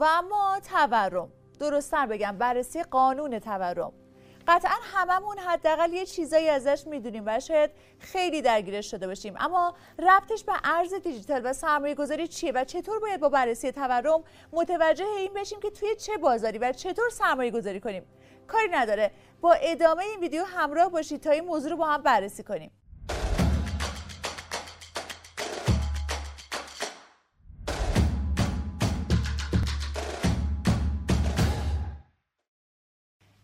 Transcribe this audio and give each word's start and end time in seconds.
و 0.00 0.04
اما 0.04 0.60
تورم. 0.60 1.32
درستتر 1.60 2.06
بگم 2.06 2.36
بررسی 2.38 2.82
قانون 2.82 3.38
تورم. 3.38 3.92
قطعا 4.48 4.74
هممون 4.82 5.38
حداقل 5.38 5.92
یه 5.92 6.06
چیزایی 6.06 6.48
ازش 6.48 6.86
می‌دونیم 6.86 7.22
و 7.26 7.40
شاید 7.40 7.70
خیلی 7.98 8.42
درگیرش 8.42 8.90
شده 8.90 9.06
باشیم. 9.06 9.34
اما 9.38 9.74
ربطش 9.98 10.44
به 10.44 10.52
ارز 10.64 10.94
دیجیتال 10.94 11.40
و 11.44 11.52
سرمایه 11.52 11.94
گذاری 11.94 12.28
چیه 12.28 12.52
و 12.52 12.64
چطور 12.64 13.00
باید 13.00 13.20
با 13.20 13.28
بررسی 13.28 13.72
تورم 13.72 14.24
متوجه 14.52 15.06
این 15.06 15.34
بشیم 15.34 15.60
که 15.60 15.70
توی 15.70 15.96
چه 15.96 16.16
بازاری 16.16 16.58
و 16.58 16.72
چطور 16.72 17.10
سرمایه 17.10 17.50
گذاری 17.50 17.80
کنیم؟ 17.80 18.06
کاری 18.46 18.68
نداره. 18.68 19.10
با 19.40 19.52
ادامه 19.52 20.04
این 20.04 20.20
ویدیو 20.20 20.44
همراه 20.44 20.90
باشید 20.90 21.20
تا 21.20 21.30
این 21.30 21.44
موضوع 21.44 21.70
رو 21.70 21.76
با 21.76 21.86
هم 21.86 22.02
بررسی 22.02 22.42
کنیم. 22.42 22.70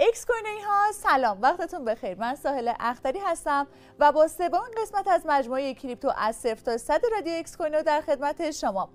اکس 0.00 0.26
ها 0.66 0.92
سلام 0.92 1.42
وقتتون 1.42 1.84
بخیر. 1.84 2.18
من 2.18 2.34
ساحل 2.34 2.72
اختری 2.80 3.18
هستم 3.18 3.66
و 3.98 4.12
با 4.12 4.28
سومین 4.28 4.74
قسمت 4.82 5.08
از 5.08 5.26
مجموعه 5.26 5.74
کریپتو 5.74 6.12
از 6.16 6.36
صفر 6.36 6.54
تا 6.54 6.76
صد 6.76 7.00
رادیو 7.12 7.38
اکس 7.38 7.56
کوینو 7.56 7.82
در 7.82 8.00
خدمت 8.00 8.50
شما. 8.50 8.90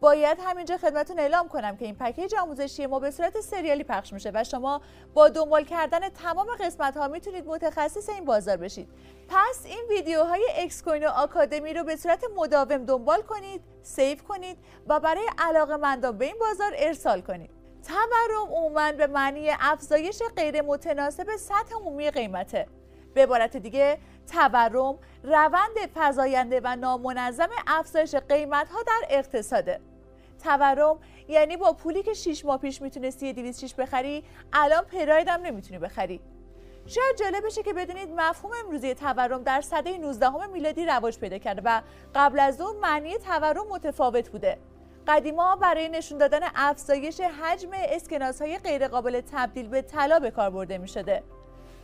باید 0.00 0.38
همینجا 0.44 0.76
خدمتتون 0.76 1.18
اعلام 1.18 1.48
کنم 1.48 1.76
که 1.76 1.84
این 1.84 1.94
package 1.94 2.34
آموزشی 2.34 2.86
ما 2.86 2.98
به 2.98 3.10
صورت 3.10 3.40
سریالی 3.40 3.84
پخش 3.84 4.12
میشه 4.12 4.30
و 4.34 4.44
شما 4.44 4.80
با 5.14 5.28
دنبال 5.28 5.64
کردن 5.64 6.08
تمام 6.08 6.46
قسمت 6.60 6.96
ها 6.96 7.08
می‌تونید 7.08 7.46
متخصص 7.46 8.08
این 8.08 8.24
بازار 8.24 8.56
بشید. 8.56 8.88
پس 9.28 9.64
این 9.64 9.84
ویدیوهای 9.88 10.48
اکس 10.56 10.82
کوینو 10.82 11.10
آکادمی 11.10 11.74
رو 11.74 11.84
به 11.84 11.96
صورت 11.96 12.24
مداوم 12.36 12.84
دنبال 12.84 13.22
کنید 13.22 13.60
save 13.82 14.18
کنید 14.18 14.58
و 14.86 15.00
برای 15.00 15.30
علاقه 15.38 15.76
مندان 15.76 16.18
به 16.18 16.24
این 16.24 16.36
بازار 16.40 16.72
ارسال 16.76 17.20
کنید. 17.20 17.55
تورم 17.86 18.52
عموما 18.52 18.92
به 18.92 19.06
معنی 19.06 19.50
افزایش 19.60 20.22
غیر 20.36 20.62
متناسب 20.62 21.36
سطح 21.36 21.74
عمومی 21.74 22.10
قیمته. 22.10 22.66
به 23.14 23.22
عبارت 23.22 23.56
دیگه 23.56 23.98
تورم 24.32 24.98
روند 25.22 25.76
فزاینده 25.94 26.60
و 26.64 26.76
نامنظم 26.76 27.48
افزایش 27.66 28.14
قیمت 28.14 28.68
ها 28.68 28.82
در 28.82 29.06
اقتصاده. 29.10 29.80
تورم 30.44 30.98
یعنی 31.28 31.56
با 31.56 31.72
پولی 31.72 32.02
که 32.02 32.14
6 32.14 32.44
ماه 32.44 32.58
پیش 32.58 32.82
می‌تونستی 32.82 33.32
206 33.32 33.74
بخری 33.74 34.24
الان 34.52 34.84
پراید 34.84 35.28
هم 35.28 35.40
نمی‌تونی 35.40 35.78
بخری. 35.78 36.20
شاید 36.86 37.16
جالب 37.16 37.46
بشه 37.46 37.62
که 37.62 37.72
بدونید 37.72 38.10
مفهوم 38.10 38.52
امروزی 38.64 38.94
تورم 38.94 39.42
در 39.42 39.60
سده 39.60 39.98
19 39.98 40.46
میلادی 40.46 40.86
رواج 40.86 41.18
پیدا 41.18 41.38
کرده 41.38 41.62
و 41.64 41.80
قبل 42.14 42.40
از 42.40 42.60
اون 42.60 42.76
معنی 42.76 43.18
تورم 43.18 43.66
متفاوت 43.70 44.28
بوده. 44.28 44.58
قدیما 45.06 45.56
برای 45.56 45.88
نشون 45.88 46.18
دادن 46.18 46.40
افزایش 46.54 47.20
حجم 47.20 47.70
اسکناس 47.72 48.42
های 48.42 48.58
غیر 48.58 48.88
قابل 48.88 49.20
تبدیل 49.32 49.68
به 49.68 49.82
طلا 49.82 50.18
به 50.18 50.30
کار 50.30 50.50
برده 50.50 50.78
می 50.78 50.88
شده. 50.88 51.22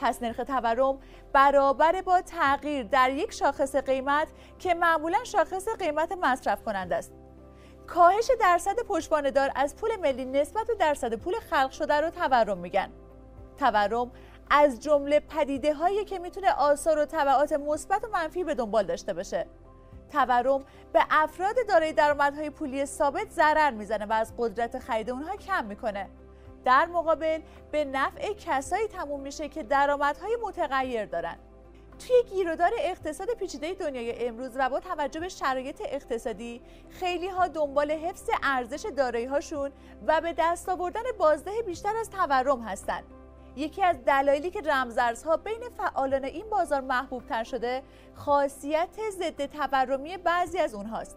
پس 0.00 0.22
نرخ 0.22 0.36
تورم 0.36 0.98
برابر 1.32 2.02
با 2.02 2.20
تغییر 2.20 2.82
در 2.82 3.10
یک 3.10 3.32
شاخص 3.32 3.76
قیمت 3.76 4.28
که 4.58 4.74
معمولا 4.74 5.24
شاخص 5.24 5.68
قیمت 5.78 6.12
مصرف 6.12 6.62
کننده 6.62 6.96
است. 6.96 7.12
کاهش 7.86 8.30
درصد 8.40 8.76
پشتوانه 8.88 9.30
دار 9.30 9.50
از 9.54 9.76
پول 9.76 9.96
ملی 9.96 10.24
نسبت 10.24 10.66
به 10.66 10.74
درصد 10.74 11.14
پول 11.14 11.34
خلق 11.50 11.70
شده 11.70 11.94
رو 11.94 12.10
تورم 12.10 12.58
میگن. 12.58 12.90
تورم 13.58 14.12
از 14.50 14.80
جمله 14.80 15.20
پدیده 15.20 15.74
هایی 15.74 16.04
که 16.04 16.18
می‌تونه 16.18 16.52
آثار 16.52 16.98
و 16.98 17.04
تبعات 17.04 17.52
مثبت 17.52 18.04
و 18.04 18.08
منفی 18.12 18.44
به 18.44 18.54
دنبال 18.54 18.86
داشته 18.86 19.12
باشه. 19.12 19.46
تورم 20.12 20.64
به 20.92 21.06
افراد 21.10 21.54
دارای 21.68 21.92
درآمدهای 21.92 22.50
پولی 22.50 22.86
ثابت 22.86 23.30
ضرر 23.30 23.70
می‌زنه 23.70 24.06
و 24.06 24.12
از 24.12 24.32
قدرت 24.38 24.78
خرید 24.78 25.10
اونها 25.10 25.36
کم 25.36 25.64
می‌کنه. 25.64 26.08
در 26.64 26.86
مقابل 26.86 27.40
به 27.72 27.84
نفع 27.84 28.32
کسایی 28.32 28.88
تموم 28.88 29.20
میشه 29.20 29.48
که 29.48 29.62
درآمدهای 29.62 30.36
متغیر 30.42 31.04
دارن. 31.04 31.36
توی 31.98 32.22
گیرودار 32.30 32.70
اقتصاد 32.78 33.28
پیچیده 33.30 33.74
دنیای 33.74 34.26
امروز 34.26 34.50
و 34.54 34.68
با 34.68 34.80
توجه 34.80 35.20
به 35.20 35.28
شرایط 35.28 35.82
اقتصادی 35.84 36.62
خیلی 36.90 37.28
ها 37.28 37.48
دنبال 37.48 37.90
حفظ 37.90 38.30
ارزش 38.42 38.86
دارایی 38.96 39.24
هاشون 39.24 39.70
و 40.06 40.20
به 40.20 40.34
دست 40.38 40.68
آوردن 40.68 41.02
بازده 41.18 41.62
بیشتر 41.66 41.96
از 41.96 42.10
تورم 42.10 42.60
هستند 42.60 43.04
یکی 43.56 43.82
از 43.82 44.04
دلایلی 44.04 44.50
که 44.50 44.60
رمزارزها 44.60 45.36
بین 45.36 45.60
فعالان 45.76 46.24
این 46.24 46.50
بازار 46.50 46.80
محبوب 46.80 47.26
تر 47.26 47.44
شده 47.44 47.82
خاصیت 48.14 48.98
ضد 49.10 49.46
تورمی 49.46 50.16
بعضی 50.16 50.58
از 50.58 50.74
اونهاست. 50.74 51.16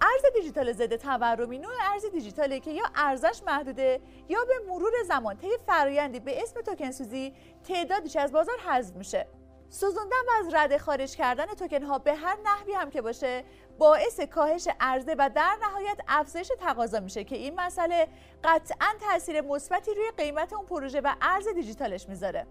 ارز 0.00 0.34
دیجیتال 0.34 0.72
ضد 0.72 0.96
تورمی 0.96 1.58
نوع 1.58 1.72
ارز 1.92 2.04
دیجیتالی 2.06 2.60
که 2.60 2.70
یا 2.70 2.84
ارزش 2.94 3.42
محدوده 3.46 4.00
یا 4.28 4.38
به 4.44 4.72
مرور 4.72 4.92
زمان 5.08 5.36
طی 5.36 5.48
فرایندی 5.66 6.20
به 6.20 6.42
اسم 6.42 6.60
توکن 6.60 6.90
سوزی 6.90 7.34
تعدادش 7.68 8.16
از 8.16 8.32
بازار 8.32 8.58
حذف 8.58 8.96
میشه. 8.96 9.26
سوزوندن 9.70 10.16
و 10.28 10.46
از 10.46 10.54
رده 10.54 10.78
خارج 10.78 11.16
کردن 11.16 11.46
توکن 11.46 11.82
ها 11.82 11.98
به 11.98 12.14
هر 12.14 12.36
نحوی 12.44 12.72
هم 12.72 12.90
که 12.90 13.02
باشه 13.02 13.44
باعث 13.78 14.20
کاهش 14.20 14.68
عرضه 14.80 15.14
و 15.18 15.30
در 15.34 15.56
نهایت 15.62 15.98
افزایش 16.08 16.52
تقاضا 16.60 17.00
میشه 17.00 17.24
که 17.24 17.36
این 17.36 17.60
مسئله 17.60 18.08
قطعا 18.44 18.88
تاثیر 19.00 19.40
مثبتی 19.40 19.94
روی 19.94 20.10
قیمت 20.16 20.52
اون 20.52 20.66
پروژه 20.66 21.00
و 21.00 21.14
ارز 21.22 21.48
دیجیتالش 21.48 22.08
می‌ذاره. 22.08 22.46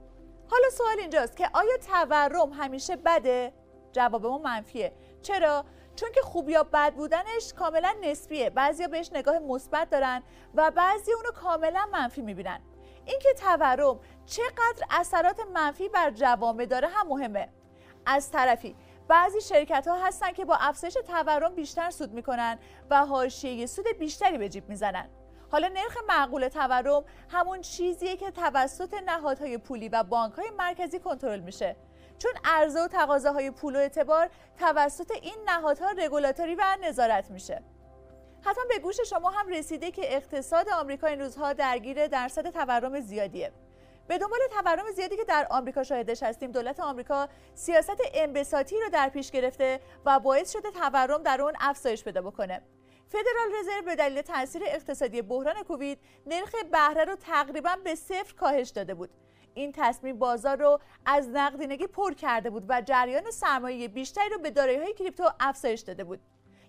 حالا 0.52 0.70
سوال 0.70 1.00
اینجاست 1.00 1.38
که 1.38 1.50
آیا 1.54 1.78
تورم 1.78 2.54
همیشه 2.54 2.96
بده؟ 2.96 3.54
جواب 3.92 4.26
ما 4.26 4.38
منفیه. 4.38 4.94
چرا؟ 5.22 5.66
چون 5.96 6.10
که 6.12 6.22
خوب 6.22 6.50
یا 6.50 6.64
بد 6.64 6.94
بودنش 6.94 7.54
کاملا 7.54 7.96
نسبیه. 8.02 8.50
بعضیا 8.50 8.88
بهش 8.88 9.10
نگاه 9.14 9.40
مثبت 9.40 9.90
دارن 9.90 10.24
و 10.56 10.72
بعضی 10.72 11.14
اونو 11.14 11.32
کاملا 11.32 11.86
منفی 11.92 12.22
می‌بینن. 12.22 12.62
اینکه 13.08 13.34
تورم 13.34 14.00
چقدر 14.26 14.86
اثرات 14.90 15.40
منفی 15.54 15.90
بر 15.90 16.12
جوامع 16.12 16.66
داره 16.66 16.88
هم 16.88 17.08
مهمه. 17.08 17.50
از 18.06 18.32
طرفی 18.32 18.76
بعضی 19.08 19.42
شرکت 19.42 19.88
ها 19.88 20.06
هستن 20.06 20.32
که 20.32 20.46
با 20.46 20.56
افزایش 20.56 20.98
تورم 21.08 21.56
بیشتر 21.56 21.90
سود 21.90 22.14
می‌کنن 22.14 22.60
و 22.90 23.06
حاشیه 23.06 23.66
سود 23.66 23.86
بیشتری 24.00 24.38
به 24.38 24.50
جیب 24.50 24.70
می‌زنن. 24.70 25.10
حالا 25.52 25.68
نرخ 25.68 25.98
معقول 26.08 26.48
تورم 26.48 27.04
همون 27.30 27.62
چیزیه 27.62 28.16
که 28.16 28.32
توسط 28.32 28.94
نهادهای 29.06 29.58
پولی 29.58 29.90
و 29.90 30.04
بانک 30.04 30.34
های 30.34 30.50
مرکزی 30.50 31.00
کنترل 31.00 31.40
میشه. 31.40 31.76
چون 32.20 32.32
عرضه 32.46 32.82
و 32.82 32.88
تقاضاهای 32.88 33.52
پول 33.52 33.76
و 33.76 33.80
اعتبار 33.80 34.30
توسط 34.60 35.12
این 35.12 35.38
نهادها 35.46 35.92
رگولاتوری 35.92 36.56
و 36.56 36.64
نظارت 36.82 37.32
میشه. 37.32 37.64
حتما 38.48 38.64
به 38.70 38.80
گوش 38.80 39.02
شما 39.02 39.30
هم 39.30 39.48
رسیده 39.48 39.92
که 39.92 40.16
اقتصاد 40.16 40.70
آمریکا 40.70 41.08
این 41.08 41.22
روزها 41.22 41.54
درگیر 41.54 42.08
درصد 42.08 42.50
تورم 42.50 43.00
زیادیه. 43.00 43.52
به 44.08 44.18
دنبال 44.18 44.40
تورم 44.52 44.92
زیادی 44.92 45.18
که 45.18 45.24
در 45.24 45.48
آمریکا 45.50 45.84
شاهدش 45.84 46.24
هستیم 46.24 46.52
دولت 46.52 46.80
آمریکا 46.80 47.28
سیاست 47.56 48.02
انبساطی 48.14 48.82
رو 48.82 48.90
در 48.90 49.10
پیش 49.10 49.32
گرفته 49.32 49.80
و 50.06 50.20
باعث 50.20 50.54
شده 50.54 50.72
تورم 50.72 51.24
در 51.24 51.42
اون 51.42 51.54
افزایش 51.60 52.04
پیدا 52.04 52.22
بکنه. 52.22 52.62
فدرال 53.08 53.60
رزرو 53.60 53.82
به 53.86 53.96
دلیل 53.96 54.22
تاثیر 54.22 54.62
اقتصادی 54.68 55.22
بحران 55.22 55.64
کووید 55.64 56.00
نرخ 56.28 56.56
بهره 56.72 57.06
رو 57.06 57.16
تقریبا 57.16 57.76
به 57.84 57.96
صفر 57.96 58.34
کاهش 58.36 58.70
داده 58.70 58.94
بود. 58.94 59.10
این 59.54 59.72
تصمیم 59.72 60.20
بازار 60.20 60.58
رو 60.58 60.80
از 61.06 61.30
نقدینگی 61.30 61.88
پر 61.88 62.14
کرده 62.14 62.50
بود 62.50 62.66
و 62.70 62.82
جریان 62.82 63.32
سرمایه 63.32 63.88
بیشتری 63.88 64.30
رو 64.30 64.38
به 64.38 64.52
دارایی‌های 64.52 64.94
کریپتو 64.94 65.30
افزایش 65.40 65.82
داده 65.82 66.04
بود. 66.04 66.20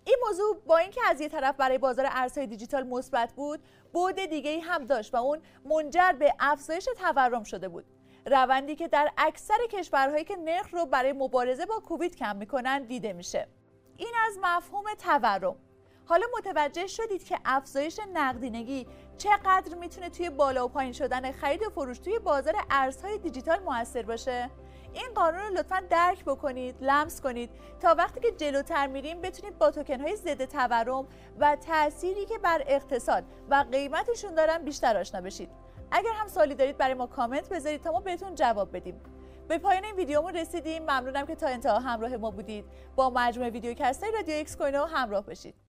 این 0.04 0.16
موضوع 0.26 0.62
با 0.66 0.78
اینکه 0.78 1.00
از 1.06 1.20
یه 1.20 1.28
طرف 1.28 1.56
برای 1.56 1.78
بازار 1.78 2.06
ارزهای 2.10 2.46
دیجیتال 2.46 2.82
مثبت 2.82 3.32
بود 3.32 3.60
بعد 3.94 4.26
دیگه 4.26 4.50
ای 4.50 4.60
هم 4.60 4.84
داشت 4.84 5.14
و 5.14 5.16
اون 5.16 5.42
منجر 5.64 6.12
به 6.12 6.34
افزایش 6.40 6.88
تورم 6.98 7.42
شده 7.42 7.68
بود. 7.68 7.84
روندی 8.26 8.76
که 8.76 8.88
در 8.88 9.12
اکثر 9.18 9.58
کشورهایی 9.70 10.24
که 10.24 10.36
نرخ 10.36 10.74
رو 10.74 10.86
برای 10.86 11.12
مبارزه 11.12 11.66
با 11.66 11.80
کووید 11.80 12.16
کم 12.16 12.36
می‌کنن 12.36 12.82
دیده 12.82 13.12
میشه. 13.12 13.48
این 13.96 14.14
از 14.26 14.38
مفهوم 14.42 14.84
تورم. 14.98 15.56
حالا 16.04 16.26
متوجه 16.38 16.86
شدید 16.86 17.24
که 17.24 17.38
افزایش 17.44 18.00
نقدینگی 18.14 18.86
چقدر 19.18 19.74
می‌تونه 19.74 20.10
توی 20.10 20.30
بالا 20.30 20.64
و 20.64 20.68
پایین 20.68 20.92
شدن 20.92 21.32
خرید 21.32 21.62
و 21.62 21.70
فروش 21.70 21.98
توی 21.98 22.18
بازار 22.18 22.54
ارزهای 22.70 23.18
دیجیتال 23.18 23.58
موثر 23.58 24.02
باشه؟ 24.02 24.50
این 24.94 25.08
قانون 25.14 25.40
رو 25.40 25.54
لطفا 25.54 25.82
درک 25.90 26.24
بکنید 26.24 26.76
لمس 26.80 27.20
کنید 27.20 27.50
تا 27.80 27.94
وقتی 27.98 28.20
که 28.20 28.32
جلوتر 28.32 28.86
میریم 28.86 29.20
بتونید 29.20 29.58
با 29.58 29.70
توکن 29.70 30.00
های 30.00 30.16
ضد 30.16 30.44
تورم 30.44 31.06
و 31.38 31.56
تأثیری 31.56 32.26
که 32.26 32.38
بر 32.38 32.62
اقتصاد 32.66 33.24
و 33.50 33.64
قیمتشون 33.72 34.34
دارن 34.34 34.58
بیشتر 34.58 34.96
آشنا 34.96 35.20
بشید. 35.20 35.48
اگر 35.90 36.12
هم 36.12 36.28
سوالی 36.28 36.54
دارید 36.54 36.76
برای 36.76 36.94
ما 36.94 37.06
کامنت 37.06 37.48
بذارید 37.48 37.82
تا 37.82 37.92
ما 37.92 38.00
بهتون 38.00 38.34
جواب 38.34 38.76
بدیم. 38.76 39.00
به 39.48 39.58
پایان 39.58 39.84
این 39.84 39.94
ویدیومون 39.94 40.34
رسیدیم. 40.34 40.82
ممنونم 40.82 41.26
که 41.26 41.34
تا 41.34 41.46
انتها 41.46 41.78
همراه 41.78 42.16
ما 42.16 42.30
بودید. 42.30 42.64
با 42.96 43.10
مجموعه 43.10 43.50
ویدیوکست 43.50 44.04
رادیو 44.04 44.34
ایکس 44.34 44.56
کوینو 44.56 44.84
همراه 44.84 45.26
باشید. 45.26 45.67